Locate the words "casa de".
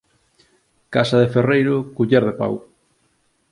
0.95-1.27